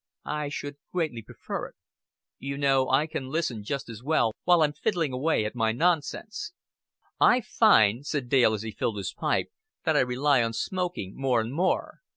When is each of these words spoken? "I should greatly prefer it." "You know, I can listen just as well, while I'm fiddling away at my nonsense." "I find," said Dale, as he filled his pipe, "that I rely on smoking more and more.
"I 0.25 0.49
should 0.49 0.77
greatly 0.91 1.21
prefer 1.21 1.67
it." 1.67 1.75
"You 2.39 2.57
know, 2.57 2.89
I 2.89 3.05
can 3.05 3.27
listen 3.29 3.63
just 3.63 3.87
as 3.87 4.01
well, 4.01 4.31
while 4.45 4.63
I'm 4.63 4.73
fiddling 4.73 5.13
away 5.13 5.45
at 5.45 5.53
my 5.53 5.71
nonsense." 5.71 6.53
"I 7.19 7.41
find," 7.41 8.03
said 8.03 8.27
Dale, 8.27 8.55
as 8.55 8.63
he 8.63 8.71
filled 8.71 8.97
his 8.97 9.13
pipe, 9.13 9.49
"that 9.83 9.95
I 9.95 9.99
rely 9.99 10.41
on 10.41 10.53
smoking 10.53 11.13
more 11.15 11.39
and 11.39 11.53
more. 11.53 11.99